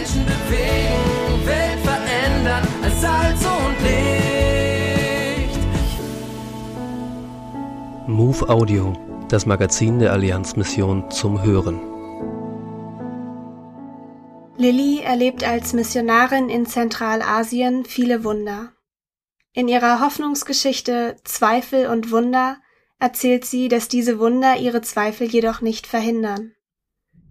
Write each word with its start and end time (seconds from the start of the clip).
Menschen 0.00 0.24
bewegen, 0.24 1.46
Welt 1.46 1.78
verändern 1.80 2.66
als 2.82 3.00
Salz 3.02 3.44
und 3.44 3.76
Licht. 3.82 5.58
Move 8.06 8.48
Audio, 8.48 8.94
das 9.28 9.44
Magazin 9.44 9.98
der 9.98 10.14
Allianzmission 10.14 11.10
zum 11.10 11.42
Hören. 11.42 11.80
Lilly 14.56 15.00
erlebt 15.00 15.44
als 15.46 15.74
Missionarin 15.74 16.48
in 16.48 16.64
Zentralasien 16.64 17.84
viele 17.84 18.24
Wunder. 18.24 18.72
In 19.52 19.68
ihrer 19.68 20.00
Hoffnungsgeschichte 20.00 21.16
Zweifel 21.24 21.88
und 21.88 22.10
Wunder 22.10 22.56
erzählt 22.98 23.44
sie, 23.44 23.68
dass 23.68 23.88
diese 23.88 24.18
Wunder 24.18 24.56
ihre 24.56 24.80
Zweifel 24.80 25.26
jedoch 25.26 25.60
nicht 25.60 25.86
verhindern. 25.86 26.54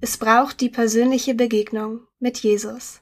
Es 0.00 0.16
braucht 0.16 0.60
die 0.60 0.68
persönliche 0.68 1.34
Begegnung 1.34 2.02
mit 2.20 2.38
Jesus. 2.38 3.00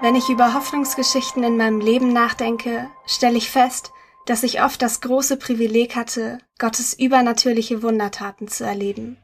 Wenn 0.00 0.16
ich 0.16 0.28
über 0.28 0.54
Hoffnungsgeschichten 0.54 1.44
in 1.44 1.56
meinem 1.56 1.78
Leben 1.78 2.12
nachdenke, 2.12 2.90
stelle 3.06 3.38
ich 3.38 3.48
fest, 3.48 3.92
dass 4.26 4.42
ich 4.42 4.60
oft 4.60 4.82
das 4.82 5.00
große 5.00 5.36
Privileg 5.36 5.94
hatte, 5.94 6.38
Gottes 6.58 6.94
übernatürliche 6.98 7.84
Wundertaten 7.84 8.48
zu 8.48 8.64
erleben. 8.64 9.18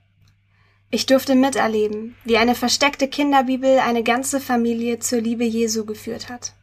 Ich 0.91 1.06
durfte 1.06 1.34
miterleben, 1.34 2.14
wie 2.25 2.38
eine 2.38 2.55
versteckte 2.55 3.09
Kinderbibel 3.09 3.80
eine 3.80 4.05
ganze 4.05 4.41
Familie 4.41 5.00
zur 5.00 5.20
Liebe 5.20 5.45
Jesu 5.45 5.84
geführt 5.84 6.28
hat. 6.28 6.55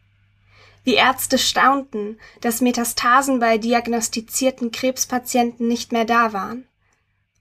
Wie 0.85 0.93
Ärzte 0.93 1.37
staunten, 1.37 2.19
dass 2.41 2.61
Metastasen 2.61 3.39
bei 3.39 3.57
diagnostizierten 3.57 4.71
Krebspatienten 4.71 5.67
nicht 5.67 5.91
mehr 5.91 6.05
da 6.05 6.31
waren. 6.31 6.67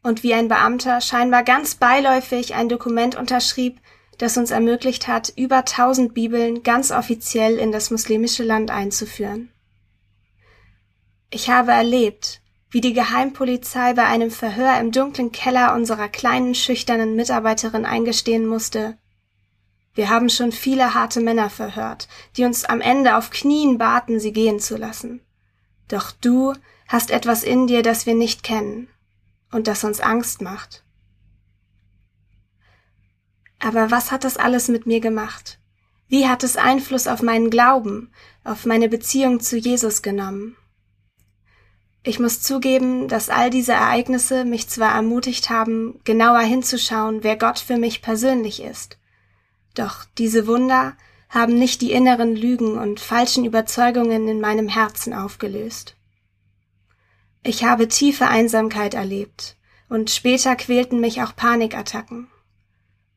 Und 0.03 0.23
wie 0.23 0.35
ein 0.35 0.49
Beamter 0.49 1.01
scheinbar 1.01 1.45
ganz 1.45 1.77
beiläufig 1.77 2.55
ein 2.55 2.69
Dokument 2.69 3.17
unterschrieb, 3.17 3.81
das 4.19 4.37
uns 4.37 4.51
ermöglicht 4.51 5.09
hat, 5.09 5.33
über 5.37 5.65
tausend 5.65 6.15
Bibeln 6.15 6.63
ganz 6.63 6.91
offiziell 6.91 7.59
in 7.59 7.71
das 7.71 7.91
muslimische 7.91 8.45
Land 8.45 8.71
einzuführen. 8.71 9.53
Ich 11.31 11.51
habe 11.51 11.73
erlebt, 11.73 12.41
wie 12.71 12.81
die 12.81 12.93
Geheimpolizei 12.93 13.93
bei 13.93 14.07
einem 14.07 14.31
Verhör 14.31 14.81
im 14.81 14.91
dunklen 14.91 15.33
Keller 15.33 15.75
unserer 15.75 16.09
kleinen, 16.09 16.55
schüchternen 16.55 17.15
Mitarbeiterin 17.15 17.85
eingestehen 17.85 18.47
musste. 18.47 18.97
Wir 19.95 20.11
haben 20.11 20.29
schon 20.29 20.51
viele 20.51 20.95
harte 20.95 21.21
Männer 21.21 21.51
verhört, 21.51 22.09
die 22.37 22.45
uns 22.45 22.65
am 22.65 22.81
Ende 22.81 23.17
auf 23.17 23.31
Knien 23.31 23.79
baten, 23.79 24.19
sie 24.19 24.33
gehen 24.33 24.59
zu 24.59 24.77
lassen. 24.77 25.21
Doch 25.89 26.11
du 26.11 26.55
hast 26.89 27.11
etwas 27.11 27.45
in 27.45 27.67
dir, 27.67 27.83
das 27.83 28.07
wir 28.07 28.15
nicht 28.15 28.43
kennen 28.43 28.89
und 29.53 29.69
das 29.69 29.85
uns 29.85 30.01
Angst 30.01 30.43
macht. 30.43 30.83
Aber 33.61 33.91
was 33.91 34.11
hat 34.11 34.25
das 34.25 34.37
alles 34.37 34.69
mit 34.69 34.87
mir 34.87 35.01
gemacht? 35.01 35.59
Wie 36.09 36.29
hat 36.29 36.43
es 36.43 36.57
Einfluss 36.57 37.07
auf 37.07 37.23
meinen 37.23 37.51
Glauben, 37.51 38.13
auf 38.43 38.67
meine 38.67 38.89
Beziehung 38.89 39.41
zu 39.41 39.57
Jesus 39.57 40.03
genommen? 40.03 40.57
Ich 42.03 42.19
muss 42.19 42.43
zugeben, 42.43 43.09
dass 43.09 43.31
all 43.31 43.49
diese 43.49 43.73
Ereignisse 43.73 44.45
mich 44.45 44.69
zwar 44.69 44.95
ermutigt 44.95 45.49
haben, 45.49 46.01
genauer 46.05 46.41
hinzuschauen, 46.41 47.23
wer 47.23 47.37
Gott 47.37 47.59
für 47.59 47.79
mich 47.79 48.03
persönlich 48.03 48.63
ist. 48.63 48.99
Doch 49.75 50.05
diese 50.19 50.47
Wunder 50.47 50.97
haben 51.29 51.59
nicht 51.59 51.81
die 51.81 51.93
inneren 51.93 52.37
Lügen 52.37 52.79
und 52.79 53.01
falschen 53.01 53.45
Überzeugungen 53.45 54.29
in 54.29 54.41
meinem 54.41 54.69
Herzen 54.69 55.13
aufgelöst. 55.13 55.97
Ich 57.43 57.65
habe 57.65 57.89
tiefe 57.89 58.29
Einsamkeit 58.29 58.95
erlebt, 58.95 59.57
und 59.89 60.11
später 60.11 60.57
quälten 60.57 61.01
mich 61.01 61.23
auch 61.23 61.37
Panikattacken. 61.37 62.29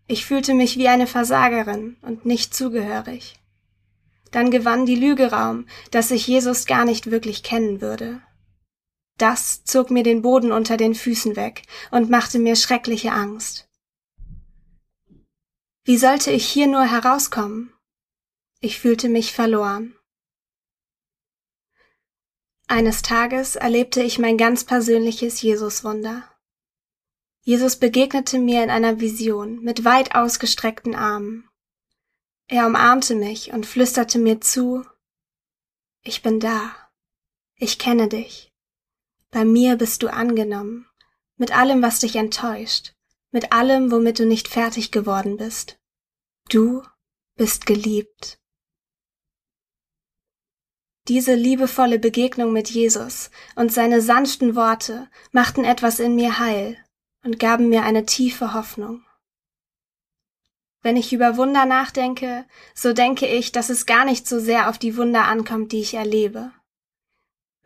Ich 0.07 0.25
fühlte 0.25 0.53
mich 0.53 0.77
wie 0.77 0.87
eine 0.87 1.07
Versagerin 1.07 1.97
und 2.01 2.25
nicht 2.25 2.53
zugehörig. 2.53 3.39
Dann 4.31 4.51
gewann 4.51 4.85
die 4.85 4.95
Lüge 4.95 5.31
Raum, 5.31 5.65
dass 5.91 6.11
ich 6.11 6.27
Jesus 6.27 6.65
gar 6.65 6.85
nicht 6.85 7.11
wirklich 7.11 7.43
kennen 7.43 7.81
würde. 7.81 8.21
Das 9.17 9.63
zog 9.63 9.89
mir 9.91 10.03
den 10.03 10.21
Boden 10.21 10.51
unter 10.51 10.77
den 10.77 10.95
Füßen 10.95 11.35
weg 11.35 11.63
und 11.91 12.09
machte 12.09 12.39
mir 12.39 12.55
schreckliche 12.55 13.11
Angst. 13.11 13.66
Wie 15.87 15.97
sollte 15.97 16.31
ich 16.31 16.45
hier 16.45 16.67
nur 16.67 16.83
herauskommen? 16.83 17.71
Ich 18.59 18.77
fühlte 18.77 19.07
mich 19.07 19.31
verloren. 19.31 19.95
Eines 22.67 23.03
Tages 23.03 23.55
erlebte 23.55 24.03
ich 24.03 24.19
mein 24.19 24.37
ganz 24.37 24.65
persönliches 24.65 25.41
Jesuswunder. 25.41 26.29
Jesus 27.39 27.77
begegnete 27.77 28.37
mir 28.37 28.65
in 28.65 28.69
einer 28.69 28.99
Vision 28.99 29.61
mit 29.61 29.85
weit 29.85 30.13
ausgestreckten 30.13 30.93
Armen. 30.93 31.49
Er 32.47 32.67
umarmte 32.67 33.15
mich 33.15 33.53
und 33.53 33.65
flüsterte 33.65 34.19
mir 34.19 34.41
zu, 34.41 34.83
ich 36.01 36.21
bin 36.21 36.41
da, 36.41 36.75
ich 37.55 37.79
kenne 37.79 38.09
dich. 38.09 38.53
Bei 39.31 39.45
mir 39.45 39.77
bist 39.77 40.03
du 40.03 40.11
angenommen, 40.11 40.85
mit 41.37 41.55
allem, 41.57 41.81
was 41.81 41.99
dich 41.99 42.17
enttäuscht, 42.17 42.96
mit 43.31 43.51
allem, 43.51 43.91
womit 43.91 44.19
du 44.19 44.25
nicht 44.25 44.47
fertig 44.47 44.91
geworden 44.91 45.37
bist. 45.37 45.79
Du 46.49 46.83
bist 47.35 47.65
geliebt. 47.65 48.39
Diese 51.07 51.35
liebevolle 51.35 51.99
Begegnung 51.99 52.51
mit 52.51 52.69
Jesus 52.69 53.31
und 53.55 53.71
seine 53.71 54.01
sanften 54.01 54.55
Worte 54.55 55.09
machten 55.31 55.63
etwas 55.63 55.99
in 55.99 56.15
mir 56.15 56.39
heil 56.39 56.77
und 57.23 57.39
gaben 57.39 57.69
mir 57.69 57.83
eine 57.83 58.05
tiefe 58.05 58.53
Hoffnung. 58.53 59.05
Wenn 60.81 60.97
ich 60.97 61.13
über 61.13 61.37
Wunder 61.37 61.65
nachdenke, 61.65 62.45
so 62.75 62.93
denke 62.93 63.25
ich, 63.25 63.51
dass 63.51 63.69
es 63.69 63.85
gar 63.85 64.05
nicht 64.05 64.27
so 64.27 64.39
sehr 64.39 64.69
auf 64.69 64.77
die 64.77 64.95
Wunder 64.97 65.25
ankommt, 65.25 65.71
die 65.71 65.79
ich 65.81 65.93
erlebe, 65.93 66.51